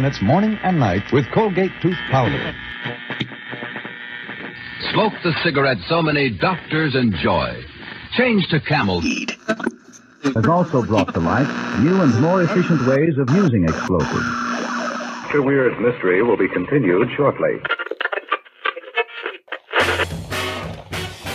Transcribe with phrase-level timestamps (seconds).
[0.00, 2.54] It's morning and night with Colgate tooth powder.
[4.92, 7.60] Smoke the cigarette so many doctors enjoy.
[8.16, 9.32] Change to camel weed.
[10.22, 11.48] Has also brought to light
[11.80, 14.24] new and more efficient ways of using explosives.
[15.26, 15.44] Mr.
[15.44, 17.58] Weird's mystery will be continued shortly.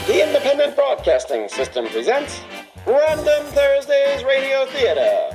[0.08, 2.42] The Independent Broadcasting System presents
[2.88, 5.33] Random Thursdays Radio Theater.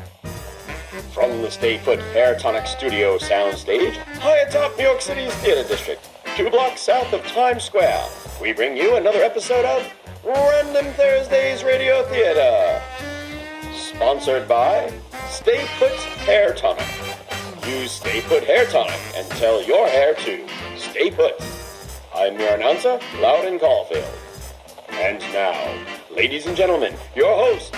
[1.19, 6.09] From the Stay Put Hair Tonic Studio soundstage, high atop New York City's Theater District,
[6.37, 8.07] two blocks south of Times Square,
[8.41, 9.85] we bring you another episode of
[10.25, 12.81] Random Thursdays Radio Theater.
[13.75, 14.93] Sponsored by
[15.29, 15.91] Stay Put
[16.25, 16.87] Hair Tonic.
[17.67, 20.47] Use Stay Put Hair Tonic and tell your hair to
[20.77, 21.35] stay put.
[22.15, 24.07] I'm your announcer, Loudon Caulfield.
[24.93, 27.75] And now, ladies and gentlemen, your host,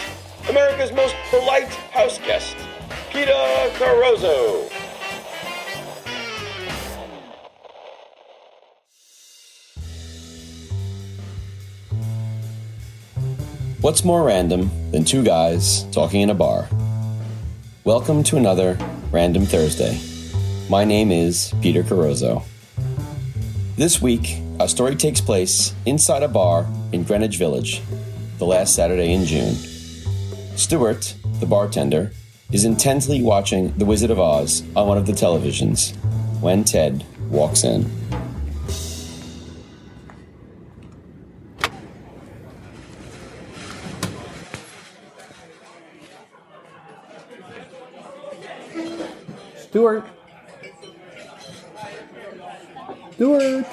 [0.51, 2.55] America's most polite house guest,
[3.13, 3.33] Peter
[3.75, 4.71] Carozzo.
[13.81, 16.69] What's more random than two guys talking in a bar?
[17.83, 18.79] Welcome to another
[19.11, 20.01] Random Thursday.
[20.69, 22.45] My name is Peter Carozzo.
[23.75, 27.83] This week, our story takes place inside a bar in Greenwich Village,
[28.39, 29.57] the last Saturday in June.
[30.55, 32.13] Stuart, the bartender,
[32.53, 35.95] is intently watching The Wizard of Oz on one of the televisions
[36.41, 37.89] when Ted walks in.
[49.57, 50.05] Stuart.
[53.13, 53.67] Stuart.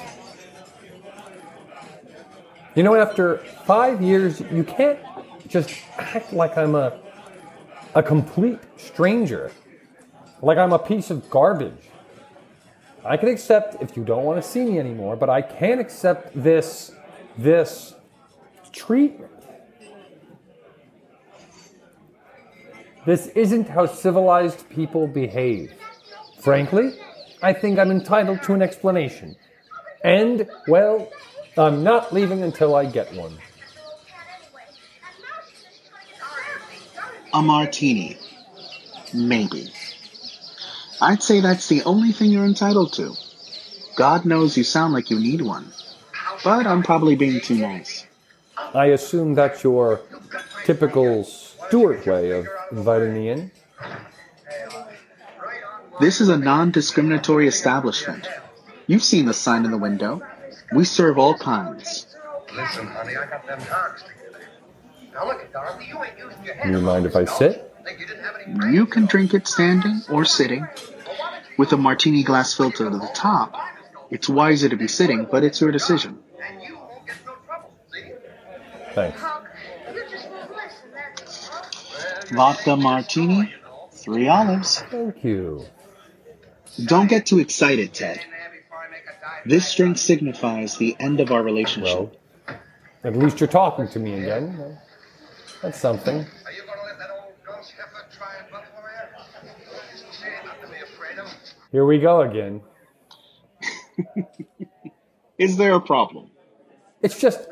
[2.76, 5.00] You know, after five years, you can't
[5.48, 7.00] just act like I'm a
[7.94, 9.52] a complete stranger,
[10.40, 11.90] like I'm a piece of garbage.
[13.04, 16.32] I can accept if you don't want to see me anymore, but I can't accept
[16.34, 16.92] this
[17.36, 17.94] this
[18.72, 19.30] treatment.
[23.06, 25.72] This isn't how civilized people behave.
[26.40, 26.98] Frankly,
[27.42, 29.36] I think I'm entitled to an explanation.
[30.04, 31.10] And, well,
[31.56, 33.38] I'm not leaving until I get one.
[37.32, 38.18] A martini.
[39.14, 39.72] Maybe.
[41.00, 43.14] I'd say that's the only thing you're entitled to.
[43.96, 45.72] God knows you sound like you need one.
[46.44, 48.06] But I'm probably being too nice.
[48.56, 50.00] I assume that's your
[50.64, 53.50] typical Stuart way of inviting me in.
[56.00, 58.28] This is a non discriminatory establishment.
[58.86, 60.22] You've seen the sign in the window.
[60.72, 62.06] We serve all kinds.
[62.54, 64.44] Listen, honey, I got them dogs together.
[65.12, 66.70] Now look at Dorothy, you ain't using your head.
[66.70, 67.74] You mind if I sit?
[67.98, 70.66] You didn't have any You can drink it standing or sitting.
[71.56, 73.54] With a martini glass filter to the top,
[74.10, 76.18] it's wiser to be sitting, but it's your decision.
[76.46, 78.12] and you won't get no trouble, see?
[78.94, 79.20] Thanks.
[82.30, 83.54] Vodka martini,
[83.92, 84.80] three olives.
[84.90, 85.64] Thank you.
[86.84, 88.20] Don't get too excited, Ted.
[89.44, 91.96] This drink signifies the end of our relationship.
[91.96, 92.12] Well,
[93.02, 94.78] at least you're talking to me again.
[95.62, 96.26] That's something.
[101.70, 102.62] Here we go again.
[105.38, 106.30] Is there a problem?
[107.02, 107.46] It's just,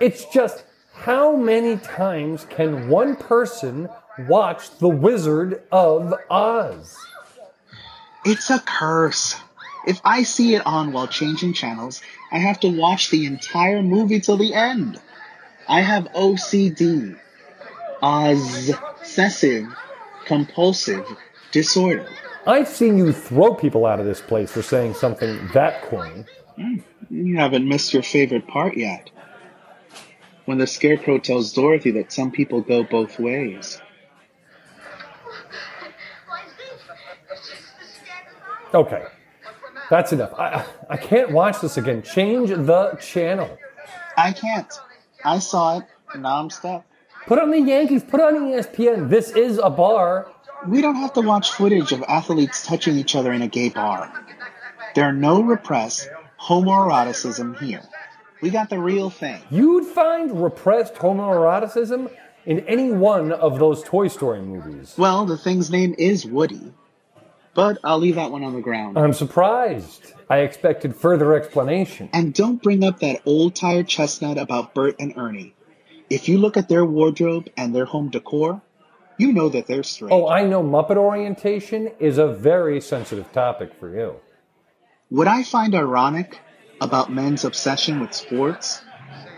[0.00, 3.88] it's just, how many times can one person
[4.28, 6.96] watch The Wizard of Oz?
[8.24, 9.36] It's a curse.
[9.86, 14.20] If I see it on while changing channels, I have to watch the entire movie
[14.20, 15.00] till the end.
[15.68, 17.18] I have OCD.
[18.02, 19.68] Obsessive
[20.30, 21.04] compulsive
[21.50, 22.06] disorder.
[22.46, 26.24] I've seen you throw people out of this place for saying something that corny.
[26.56, 29.10] Mm, you haven't missed your favorite part yet.
[30.44, 33.82] When the scarecrow tells Dorothy that some people go both ways.
[38.72, 39.04] Okay,
[39.90, 40.32] that's enough.
[40.38, 42.02] I, I can't watch this again.
[42.02, 43.58] Change the channel.
[44.16, 44.72] I can't.
[45.24, 46.84] I saw it, and now I'm stuck.
[47.26, 48.02] Put on the Yankees.
[48.02, 49.08] Put on ESPN.
[49.08, 50.30] This is a bar.
[50.66, 54.12] We don't have to watch footage of athletes touching each other in a gay bar.
[54.94, 56.08] There are no repressed
[56.40, 57.82] homoeroticism here.
[58.40, 59.40] We got the real thing.
[59.50, 62.10] You'd find repressed homoeroticism
[62.46, 64.94] in any one of those Toy Story movies.
[64.96, 66.72] Well, the thing's name is Woody.
[67.54, 68.98] But I'll leave that one on the ground.
[68.98, 70.14] I'm surprised.
[70.28, 72.08] I expected further explanation.
[72.12, 75.54] And don't bring up that old tired chestnut about Bert and Ernie.
[76.10, 78.60] If you look at their wardrobe and their home decor,
[79.20, 80.12] You know that they're straight.
[80.12, 84.14] Oh, I know Muppet orientation is a very sensitive topic for you.
[85.10, 86.38] What I find ironic
[86.80, 88.80] about men's obsession with sports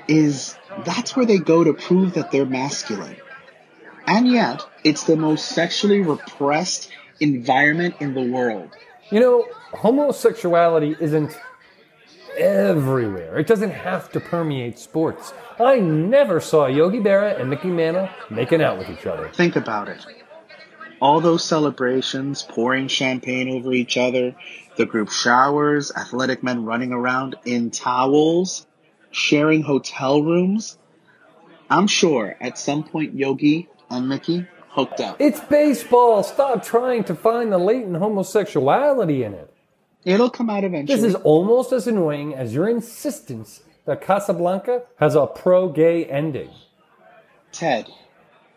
[0.07, 3.17] is that's where they go to prove that they're masculine.
[4.07, 6.89] And yet, it's the most sexually repressed
[7.19, 8.71] environment in the world.
[9.11, 11.37] You know, homosexuality isn't
[12.37, 13.39] everywhere.
[13.39, 15.33] It doesn't have to permeate sports.
[15.61, 19.29] I never saw Yogi Berra and Mickey Mantle making out with each other.
[19.29, 20.05] Think about it.
[21.01, 24.37] All those celebrations, pouring champagne over each other,
[24.77, 28.67] the group showers, athletic men running around in towels,
[29.11, 30.79] sharing hotel rooms.
[31.69, 35.17] I'm sure at some point Yogi and Mickey hooked up.
[35.21, 36.23] It's baseball.
[36.23, 39.52] Stop trying to find the latent homosexuality in it.
[40.05, 41.01] It'll come out eventually.
[41.01, 46.51] This is almost as annoying as your insistence that Casablanca has a pro gay ending.
[47.53, 47.89] Ted,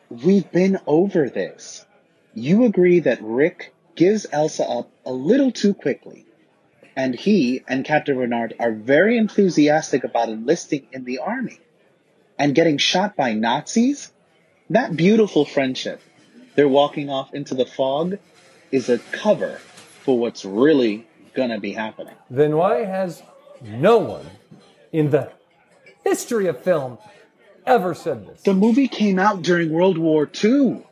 [0.10, 1.86] we've been over this.
[2.34, 6.26] You agree that Rick gives Ilsa up a little too quickly,
[6.96, 11.60] and he and Captain Renard are very enthusiastic about enlisting in the army
[12.38, 14.12] and getting shot by Nazis?
[14.70, 16.02] That beautiful friendship,
[16.56, 18.18] they're walking off into the fog,
[18.72, 19.60] is a cover
[20.02, 22.16] for what's really gonna be happening.
[22.30, 23.22] Then why has
[23.62, 24.26] no one
[24.92, 25.32] in the
[26.04, 26.98] history of film
[27.66, 28.42] ever said this?
[28.44, 30.84] The movie came out during World War II.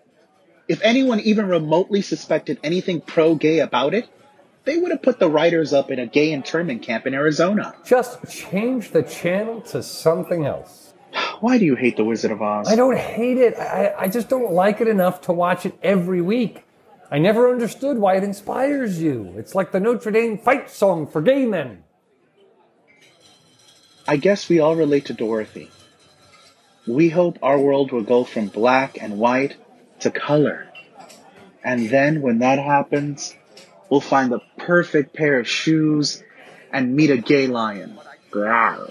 [0.67, 4.07] If anyone even remotely suspected anything pro gay about it,
[4.65, 7.75] they would have put the writers up in a gay internment camp in Arizona.
[7.85, 10.93] Just change the channel to something else.
[11.41, 12.67] Why do you hate The Wizard of Oz?
[12.69, 13.57] I don't hate it.
[13.57, 16.63] I, I just don't like it enough to watch it every week.
[17.13, 19.35] I never understood why it inspires you.
[19.37, 21.83] It's like the Notre Dame fight song for gay men.
[24.07, 25.69] I guess we all relate to Dorothy.
[26.87, 29.57] We hope our world will go from black and white
[29.99, 30.67] to color.
[31.63, 33.35] And then when that happens,
[33.91, 36.23] we'll find the perfect pair of shoes
[36.71, 37.95] and meet a gay lion.
[38.31, 38.87] Growl.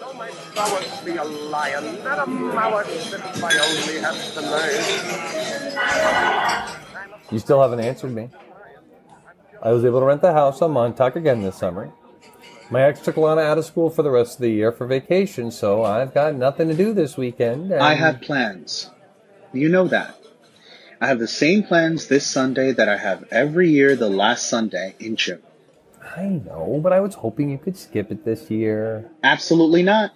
[7.29, 9.13] Flowers be a lion, not a mouse, if I only had the nerve.
[9.13, 9.63] You still haven't answered me.
[9.63, 11.93] I was able to rent the house on Montauk again this summer.
[12.71, 15.51] My ex took Lana out of school for the rest of the year for vacation,
[15.51, 17.71] so I've got nothing to do this weekend.
[17.71, 18.91] and- I have plans.
[19.53, 20.17] You know that.
[21.01, 24.95] I have the same plans this Sunday that I have every year the last Sunday
[25.01, 25.43] in June.
[26.17, 29.11] I know, but I was hoping you could skip it this year.
[29.23, 30.13] Absolutely not.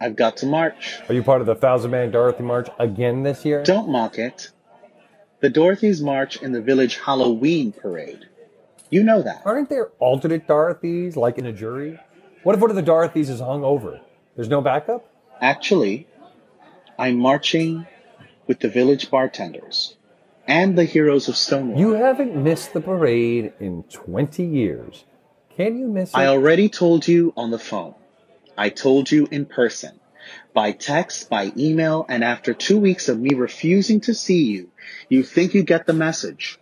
[0.00, 0.98] I've got to march.
[1.08, 3.62] Are you part of the Thousand Man Dorothy March again this year?
[3.62, 4.50] Don't mock it.
[5.42, 8.28] The Dorothy's march in the village Halloween parade.
[8.90, 9.42] You know that.
[9.44, 11.98] Aren't there alternate Dorothys, like in a jury?
[12.44, 14.00] What if one of the Dorothys is hung over?
[14.36, 15.04] There's no backup?
[15.40, 16.06] Actually,
[16.96, 17.88] I'm marching
[18.46, 19.96] with the village bartenders
[20.46, 21.76] and the heroes of Stonewall.
[21.76, 25.04] You haven't missed the parade in 20 years.
[25.56, 26.16] Can you miss it?
[26.16, 27.96] I already told you on the phone.
[28.56, 29.98] I told you in person.
[30.52, 34.70] By text, by email, and after two weeks of me refusing to see you,
[35.08, 36.58] you think you get the message.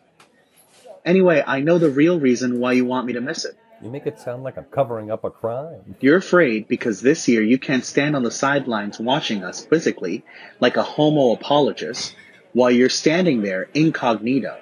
[1.04, 3.56] Anyway, I know the real reason why you want me to miss it.
[3.82, 5.96] You make it sound like I'm covering up a crime.
[6.00, 10.22] You're afraid because this year you can't stand on the sidelines watching us quizzically
[10.60, 12.14] like a homo apologist
[12.52, 14.60] while you're standing there incognito.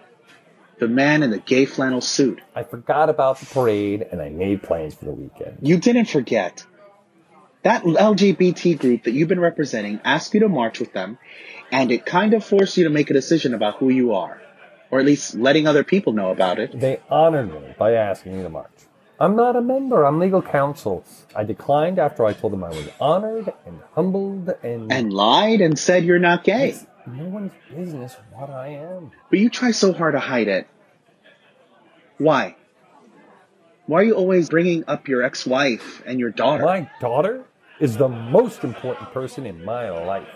[0.79, 2.41] The man in the gay flannel suit.
[2.55, 5.59] I forgot about the parade and I made plans for the weekend.
[5.63, 6.65] You didn't forget.
[7.63, 11.19] That LGBT group that you've been representing asked you to march with them,
[11.73, 14.41] and it kind of forced you to make a decision about who you are.
[14.91, 16.79] Or at least letting other people know about it.
[16.79, 18.71] They honored me by asking me to march.
[19.21, 21.05] I'm not a member, I'm legal counsel.
[21.35, 24.93] I declined after I told them I was honored and humbled and.
[24.93, 26.71] And lied and said you're not gay.
[26.71, 29.11] It's no one's business what I am.
[29.29, 30.69] But you try so hard to hide it.
[32.19, 32.55] Why?
[33.87, 36.65] Why are you always bringing up your ex-wife and your daughter?
[36.65, 37.45] My daughter
[37.81, 40.29] is the most important person in my life.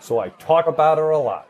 [0.00, 1.48] So I talk about her a lot.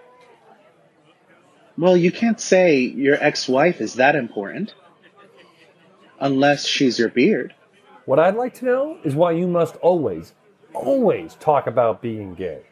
[1.77, 4.75] Well, you can't say your ex-wife is that important.
[6.21, 7.55] Unless she's your beard.
[8.05, 10.35] What I'd like to know is why you must always,
[10.73, 12.63] always talk about being gay.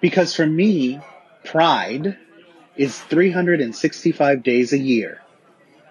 [0.00, 1.00] Because for me,
[1.44, 2.18] pride
[2.76, 5.21] is 365 days a year.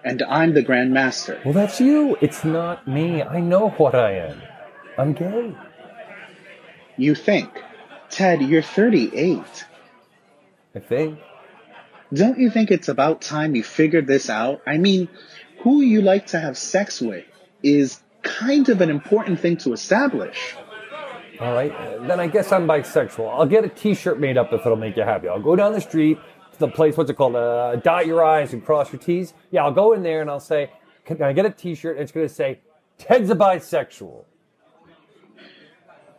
[0.04, 1.40] And I'm the Grand Master.
[1.44, 2.16] Well, that's you.
[2.20, 3.22] It's not me.
[3.22, 4.42] I know what I am.
[4.98, 5.54] I'm gay.
[6.96, 7.50] You think.
[8.10, 9.64] Ted, you're 38.
[10.74, 11.18] I think.
[12.12, 14.60] Don't you think it's about time you figured this out?
[14.66, 15.08] I mean,
[15.60, 17.24] who you like to have sex with
[17.62, 20.56] is kind of an important thing to establish.
[21.40, 21.72] All right,
[22.06, 23.28] then I guess I'm bisexual.
[23.28, 25.28] I'll get a T-shirt made up if it'll make you happy.
[25.28, 26.18] I'll go down the street
[26.62, 26.96] the place.
[26.96, 27.36] What's it called?
[27.36, 29.34] Uh, dot your I's and cross your T's.
[29.50, 30.70] Yeah, I'll go in there and I'll say,
[31.04, 32.60] "Can I get a T-shirt?" And it's going to say,
[32.98, 34.24] "Ted's a bisexual."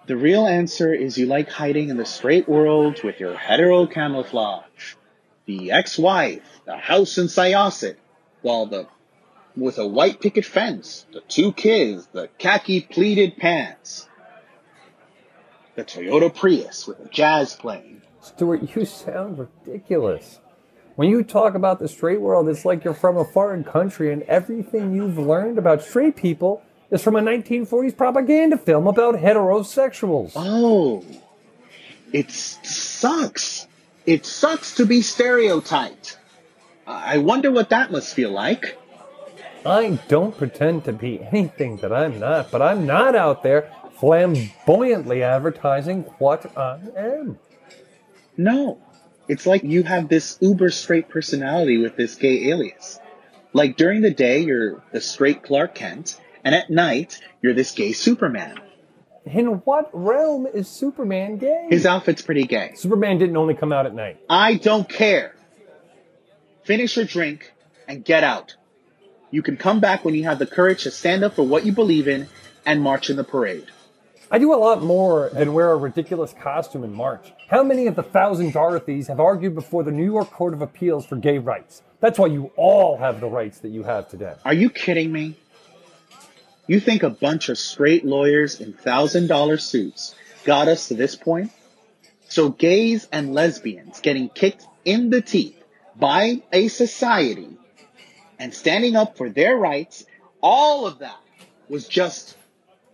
[0.05, 4.95] The real answer is you like hiding in the straight world with your hetero camouflage.
[5.45, 7.95] The ex-wife, the house in Syosset,
[8.41, 8.87] while the
[9.55, 14.09] with a white picket fence, the two kids, the khaki pleated pants,
[15.75, 18.02] the Toyota Prius with a jazz playing.
[18.23, 20.39] Stuart, you sound ridiculous.
[20.95, 24.21] When you talk about the straight world, it's like you're from a foreign country and
[24.23, 30.31] everything you've learned about straight people is from a 1940s propaganda film about heterosexuals.
[30.35, 31.03] Oh,
[32.13, 33.67] it sucks.
[34.05, 36.17] It sucks to be stereotyped.
[36.87, 38.77] I wonder what that must feel like.
[39.65, 45.23] I don't pretend to be anything that I'm not, but I'm not out there flamboyantly
[45.23, 47.39] advertising what I am.
[48.37, 48.79] No.
[49.27, 52.99] It's like you have this uber straight personality with this gay alias.
[53.53, 57.93] Like during the day, you're the straight Clark Kent, and at night, you're this gay
[57.93, 58.59] Superman.
[59.25, 61.67] In what realm is Superman gay?
[61.69, 62.73] His outfit's pretty gay.
[62.75, 64.19] Superman didn't only come out at night.
[64.29, 65.35] I don't care.
[66.65, 67.53] Finish your drink
[67.87, 68.55] and get out.
[69.31, 71.71] You can come back when you have the courage to stand up for what you
[71.71, 72.27] believe in
[72.65, 73.65] and march in the parade.
[74.29, 77.31] I do a lot more than wear a ridiculous costume and march.
[77.53, 81.05] How many of the thousand Dorothys have argued before the New York Court of Appeals
[81.05, 81.83] for gay rights?
[81.99, 84.33] That's why you all have the rights that you have today.
[84.43, 85.35] Are you kidding me?
[86.65, 91.15] You think a bunch of straight lawyers in thousand dollar suits got us to this
[91.15, 91.51] point?
[92.27, 95.63] So gays and lesbians getting kicked in the teeth
[95.95, 97.55] by a society
[98.39, 100.07] and standing up for their rights,
[100.41, 101.19] all of that
[101.69, 102.35] was just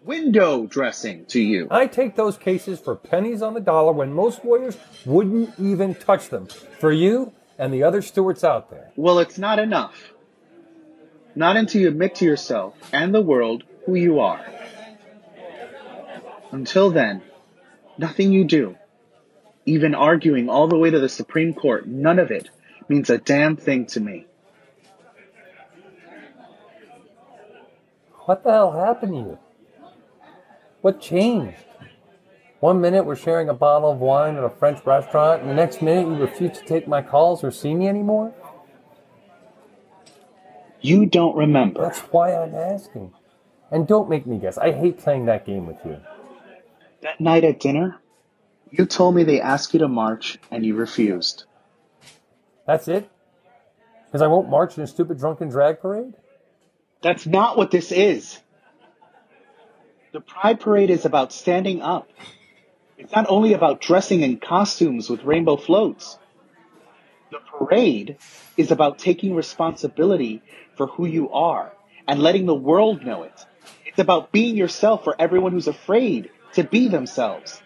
[0.04, 1.68] window dressing to you.
[1.70, 6.30] I take those cases for pennies on the dollar when most lawyers wouldn't even touch
[6.30, 6.48] them.
[6.80, 8.92] For you and the other Stuarts out there.
[8.96, 10.14] Well, it's not enough.
[11.36, 14.44] Not until you admit to yourself and the world who you are.
[16.52, 17.22] Until then,
[17.98, 18.76] nothing you do,
[19.66, 22.50] even arguing all the way to the Supreme Court, none of it
[22.88, 24.26] means a damn thing to me.
[28.26, 29.40] What the hell happened to you?
[30.82, 31.58] What changed?
[32.60, 35.82] One minute we're sharing a bottle of wine at a French restaurant, and the next
[35.82, 38.34] minute you refuse to take my calls or see me anymore?
[40.82, 41.82] You don't remember.
[41.82, 43.14] That's why I'm asking.
[43.72, 44.58] And don't make me guess.
[44.58, 45.98] I hate playing that game with you.
[47.02, 48.00] That night at dinner,
[48.72, 51.46] you told me they asked you to march and you refused.
[52.66, 53.10] That's it?
[54.06, 56.14] Because I won't march in a stupid drunken drag parade?
[57.02, 58.40] That's not what this is.
[60.12, 62.10] The Pride Parade is about standing up.
[62.98, 66.18] It's not only about dressing in costumes with rainbow floats.
[67.32, 68.18] The parade
[68.58, 70.42] is about taking responsibility
[70.76, 71.72] for who you are
[72.08, 73.46] and letting the world know it.
[73.86, 77.62] It's about being yourself for everyone who's afraid to be themselves.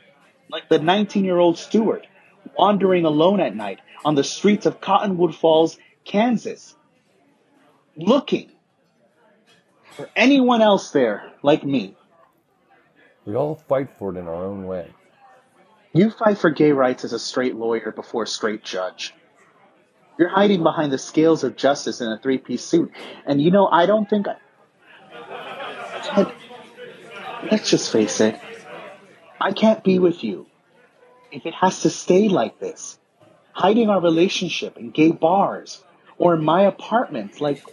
[0.49, 2.05] Like the 19 year old Stuart
[2.57, 6.75] wandering alone at night on the streets of Cottonwood Falls, Kansas,
[7.95, 8.51] looking
[9.91, 11.95] for anyone else there like me.
[13.25, 14.89] We all fight for it in our own way.
[15.93, 19.13] You fight for gay rights as a straight lawyer before a straight judge.
[20.17, 22.91] You're hiding behind the scales of justice in a three piece suit.
[23.25, 24.37] And you know, I don't think I.
[27.49, 28.39] Let's just face it.
[29.39, 30.47] I can't be with you
[31.31, 32.97] if it has to stay like this.
[33.53, 35.83] Hiding our relationship in gay bars
[36.17, 37.63] or in my apartment, like,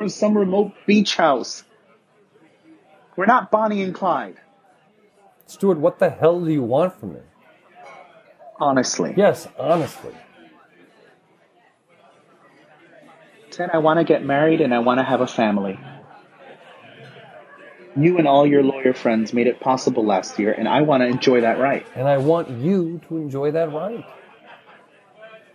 [0.00, 1.64] or some remote beach house.
[3.16, 4.36] We're not Bonnie and Clyde.
[5.46, 7.20] Stuart, what the hell do you want from me?
[8.58, 9.12] Honestly.
[9.16, 10.14] Yes, honestly.
[13.50, 15.78] Ted, I want to get married and I want to have a family.
[17.94, 21.06] You and all your lawyer friends made it possible last year, and I want to
[21.06, 21.86] enjoy that right.
[21.94, 24.06] And I want you to enjoy that right.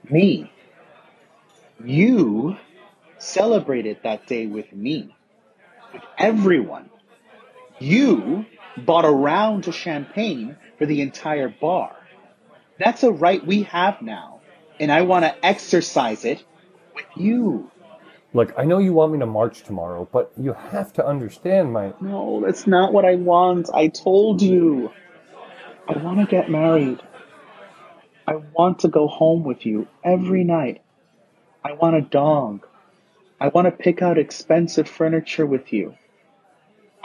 [0.08, 0.52] Me.
[1.84, 2.58] You
[3.18, 5.16] celebrated that day with me,
[5.92, 6.92] with everyone.
[7.80, 8.46] You
[8.78, 11.96] bought a round of champagne for the entire bar.
[12.80, 14.42] That's a right we have now,
[14.80, 16.44] and I want to exercise it
[16.96, 17.72] with you.
[18.34, 21.94] Look, I know you want me to march tomorrow, but you have to understand my.
[22.02, 23.70] No, that's not what I want.
[23.74, 24.92] I told you.
[25.88, 27.02] I want to get married.
[28.28, 30.82] I want to go home with you every night.
[31.64, 32.68] I want a dog.
[33.40, 35.96] I want to pick out expensive furniture with you.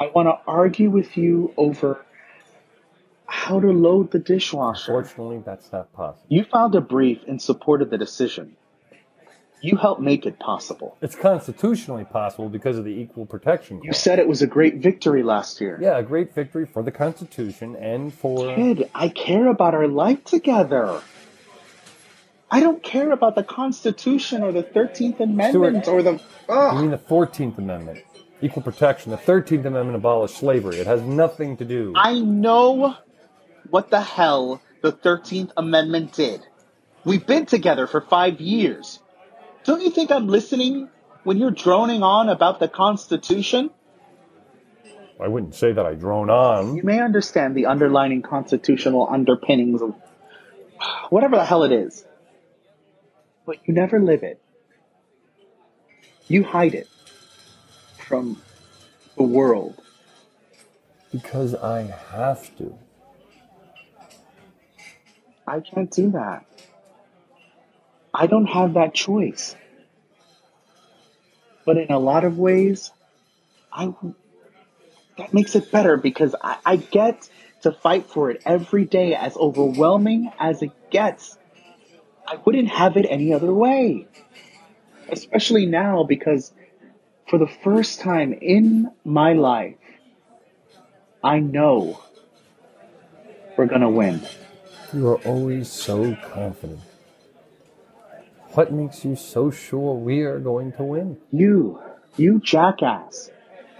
[0.02, 2.04] I want to argue with you over
[3.26, 4.92] how to load the dishwasher.
[4.92, 6.26] Fortunately, that's not possible.
[6.28, 8.56] You filed a brief in support of the decision.
[9.60, 10.96] You helped make it possible.
[11.00, 13.86] It's constitutionally possible because of the Equal Protection Clause.
[13.86, 15.78] You said it was a great victory last year.
[15.80, 18.56] Yeah, a great victory for the Constitution and for.
[18.56, 21.00] Kid, I care about our life together.
[22.50, 26.20] I don't care about the Constitution or the 13th Amendment or the.
[26.48, 28.00] You mean the 14th Amendment?
[28.42, 29.12] Equal protection.
[29.12, 30.78] The 13th Amendment abolished slavery.
[30.78, 31.92] It has nothing to do.
[31.96, 32.96] I know
[33.70, 36.44] what the hell the 13th Amendment did.
[37.04, 38.98] We've been together for five years.
[39.62, 40.88] Don't you think I'm listening
[41.22, 43.70] when you're droning on about the Constitution?
[45.20, 46.74] I wouldn't say that I drone on.
[46.74, 49.94] You may understand the underlining constitutional underpinnings of
[51.10, 52.04] whatever the hell it is,
[53.46, 54.42] but you never live it.
[56.26, 56.88] You hide it
[58.12, 58.36] from
[59.16, 59.80] the world.
[61.10, 62.78] Because I have to.
[65.46, 66.44] I can't do that.
[68.12, 69.56] I don't have that choice.
[71.64, 72.92] But in a lot of ways,
[73.72, 73.94] I
[75.16, 77.30] that makes it better because I, I get
[77.62, 81.38] to fight for it every day as overwhelming as it gets.
[82.26, 84.06] I wouldn't have it any other way.
[85.08, 86.52] Especially now because
[87.32, 89.78] for the first time in my life,
[91.24, 91.98] I know
[93.56, 94.20] we're gonna win.
[94.92, 96.80] You are always so confident.
[98.52, 101.16] What makes you so sure we are going to win?
[101.32, 101.80] You,
[102.18, 103.30] you jackass.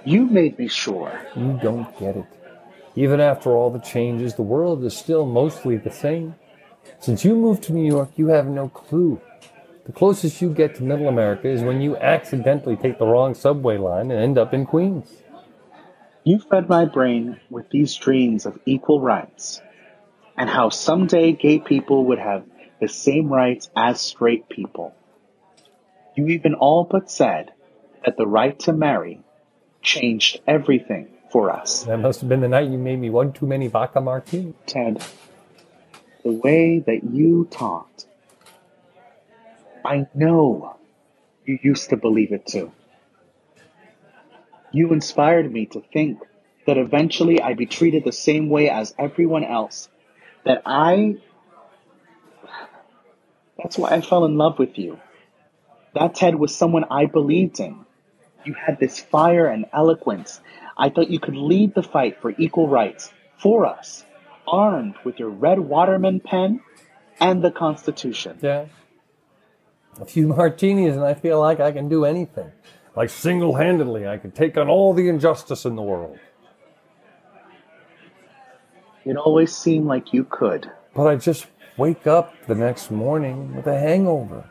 [0.06, 1.20] You made me sure.
[1.36, 2.24] You don't get it.
[2.96, 6.36] Even after all the changes, the world is still mostly the same.
[7.00, 9.20] Since you moved to New York, you have no clue.
[9.84, 13.78] The closest you get to Middle America is when you accidentally take the wrong subway
[13.78, 15.10] line and end up in Queens.
[16.22, 19.60] You fed my brain with these dreams of equal rights
[20.36, 22.44] and how someday gay people would have
[22.80, 24.94] the same rights as straight people.
[26.16, 27.50] You even all but said
[28.04, 29.20] that the right to marry
[29.80, 31.84] changed everything for us.
[31.84, 34.54] That must have been the night you made me one too many vodka martinis.
[34.66, 35.04] Ted,
[36.22, 38.06] the way that you talked,
[39.84, 40.76] I know
[41.44, 42.72] you used to believe it too.
[44.72, 46.20] You inspired me to think
[46.66, 49.88] that eventually I'd be treated the same way as everyone else.
[50.44, 51.16] That I.
[53.58, 54.98] That's why I fell in love with you.
[55.94, 57.84] That Ted was someone I believed in.
[58.44, 60.40] You had this fire and eloquence.
[60.76, 64.04] I thought you could lead the fight for equal rights for us,
[64.46, 66.60] armed with your red Waterman pen
[67.20, 68.38] and the Constitution.
[68.40, 68.64] Yeah.
[70.00, 72.50] A few martinis and I feel like I can do anything.
[72.96, 76.18] Like single handedly, I could take on all the injustice in the world.
[79.04, 80.70] It always seemed like you could.
[80.94, 84.44] But I just wake up the next morning with a hangover.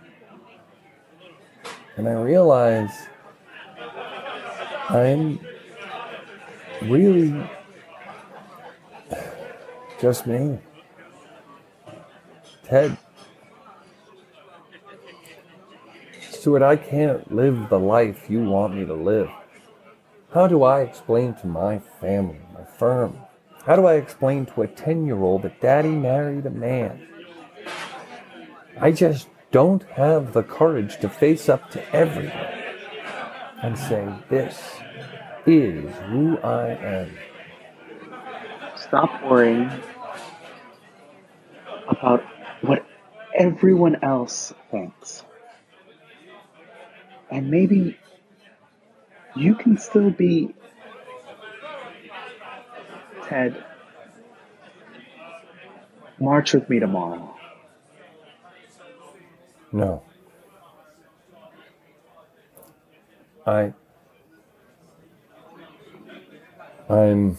[1.95, 2.91] And I realize
[4.89, 5.39] I'm
[6.81, 7.49] really
[10.01, 10.57] just me.
[12.63, 12.97] Ted.
[16.41, 19.29] Stuart, I can't live the life you want me to live.
[20.33, 23.15] How do I explain to my family, my firm,
[23.67, 27.07] how do I explain to a 10 year old that daddy married a man?
[28.79, 32.33] I just don't have the courage to face up to everyone
[33.61, 34.59] and say, this
[35.45, 37.11] is who I am.
[38.77, 39.69] Stop worrying
[41.87, 42.23] about
[42.61, 42.83] what
[43.37, 45.23] everyone else thinks.
[47.31, 47.97] And maybe
[49.35, 50.53] you can still be
[53.27, 53.63] Ted.
[56.19, 57.35] March with me tomorrow.
[59.71, 60.03] No.
[63.47, 63.73] I.
[66.89, 67.37] I'm.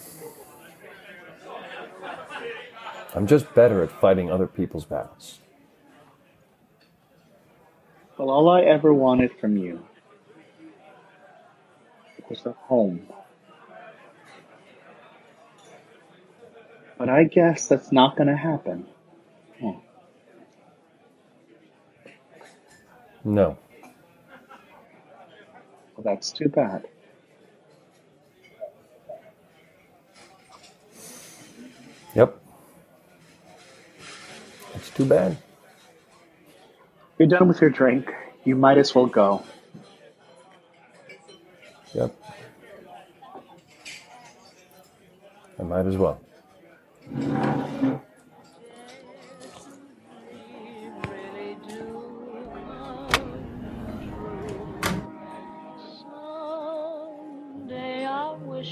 [3.14, 5.41] I'm just better at fighting other people's battles.
[8.22, 9.84] Well, all I ever wanted from you
[12.30, 13.08] was a home.
[16.96, 18.86] But I guess that's not going to happen.
[19.58, 19.70] Hmm.
[23.24, 23.58] No.
[25.96, 26.86] Well, that's too bad.
[32.14, 32.40] Yep.
[34.76, 35.36] It's too bad.
[37.22, 38.12] You're done with your drink.
[38.42, 39.44] You might as well go.
[41.94, 42.12] Yep.
[45.56, 46.20] I might as well.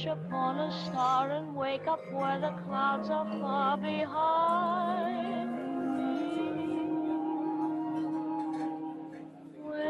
[0.06, 5.39] upon a star and wake up where the clouds are far behind.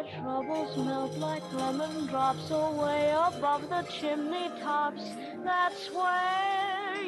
[0.00, 5.02] Where troubles melt like lemon drops away above the chimney tops.
[5.44, 7.02] That's where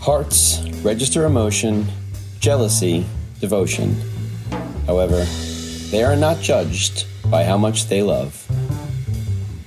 [0.00, 1.86] Hearts register emotion,
[2.40, 3.04] jealousy,
[3.40, 3.94] devotion.
[4.86, 5.24] However,
[5.90, 8.43] they are not judged by how much they love.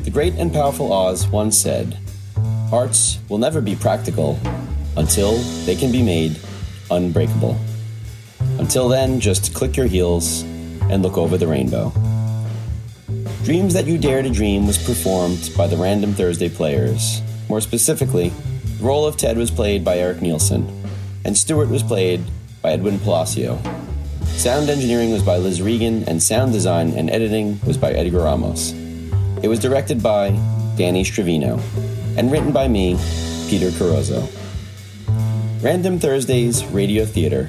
[0.08, 2.00] The great and powerful Oz once said,
[2.72, 4.40] Arts will never be practical
[4.96, 6.40] until they can be made
[6.90, 7.60] unbreakable.
[8.58, 10.44] Until then, just click your heels
[10.84, 11.92] and look over the rainbow.
[13.44, 17.22] Dreams That You Dare to Dream was performed by the Random Thursday Players.
[17.50, 18.30] More specifically,
[18.78, 20.86] the role of Ted was played by Eric Nielsen,
[21.26, 22.24] and Stuart was played
[22.62, 23.62] by Edwin Palacio.
[24.38, 28.87] Sound engineering was by Liz Regan, and sound design and editing was by Edgar Ramos.
[29.44, 30.32] It was directed by
[30.78, 31.62] Danny Stravino,
[32.18, 32.98] and written by me,
[33.48, 34.28] Peter Carozzo.
[35.62, 37.46] Random Thursdays Radio Theater,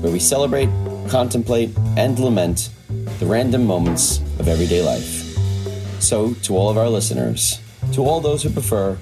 [0.00, 0.68] where we celebrate,
[1.08, 2.70] contemplate, and lament
[3.18, 5.36] the random moments of everyday life.
[6.00, 7.60] So, to all of our listeners,
[7.92, 8.96] to all those who prefer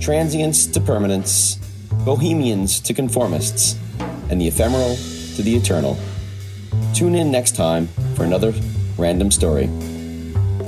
[0.00, 1.56] transients to permanence,
[2.04, 3.78] bohemians to conformists,
[4.28, 4.96] and the ephemeral
[5.36, 5.98] to the eternal,
[6.92, 8.52] tune in next time for another
[8.98, 9.70] random story.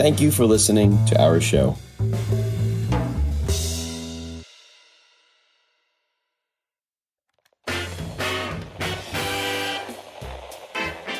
[0.02, 1.76] Thank you for listening to our show.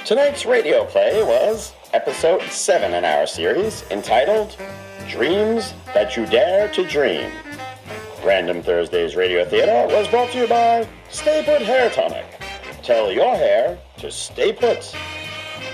[0.05, 4.57] Tonight's radio play was episode 7 in our series entitled
[5.09, 7.31] Dreams That You Dare to Dream.
[8.25, 12.27] Random Thursdays Radio Theater was brought to you by Stay Put Hair Tonic.
[12.83, 14.93] Tell your hair to stay put.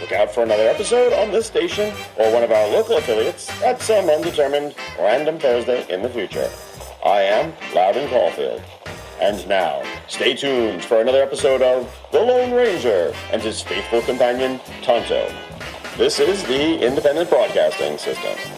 [0.00, 3.82] Look out for another episode on this station or one of our local affiliates at
[3.82, 6.48] some undetermined Random Thursday in the future.
[7.04, 8.62] I am Loudon Caulfield.
[9.20, 14.60] And now, stay tuned for another episode of The Lone Ranger and his faithful companion,
[14.82, 15.34] Tonto.
[15.96, 18.57] This is the Independent Broadcasting System.